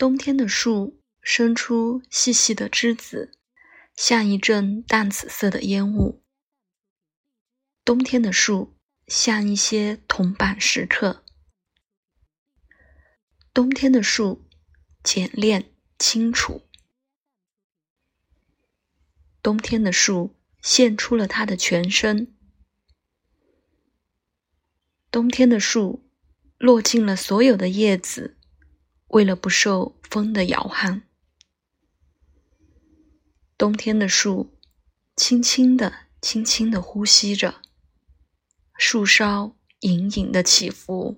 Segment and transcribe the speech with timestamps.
[0.00, 3.34] 冬天的树生出细细的枝子，
[3.94, 6.22] 像一阵淡紫色的烟雾。
[7.84, 11.22] 冬天的树像一些铜板石刻。
[13.52, 14.48] 冬天的树
[15.04, 16.62] 简练清楚。
[19.42, 22.34] 冬天的树献出了它的全身。
[25.10, 26.08] 冬天的树
[26.56, 28.38] 落尽了所有的叶子，
[29.10, 31.02] 为了不受风的摇撼。
[33.56, 34.58] 冬天的树
[35.16, 37.60] 轻轻的、轻轻的呼吸着，
[38.76, 41.16] 树梢隐隐的起伏。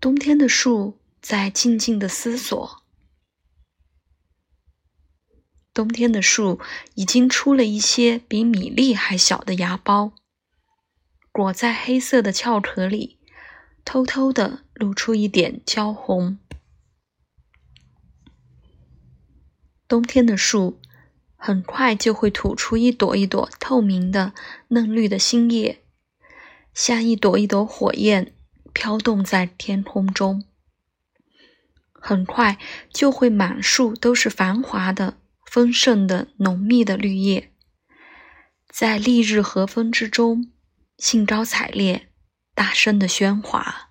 [0.00, 2.82] 冬天的树在静静的思索。
[5.74, 6.60] 冬天的树
[6.94, 10.12] 已经出了一些比米粒还小的芽苞，
[11.30, 13.17] 裹在黑色的壳壳里，
[13.90, 16.38] 偷偷的露出一点焦红。
[19.88, 20.78] 冬天的树
[21.36, 24.34] 很快就会吐出一朵一朵透明的
[24.68, 25.82] 嫩绿的新叶，
[26.74, 28.34] 像一朵一朵火焰。
[28.74, 30.44] 飘动在天空中，
[31.90, 32.58] 很快
[32.92, 37.50] 就会满树都是繁华的、丰盛的、浓密的绿叶，
[38.68, 40.52] 在丽日和风之中，
[40.98, 42.07] 兴高采烈、
[42.58, 43.87] 大声的喧哗。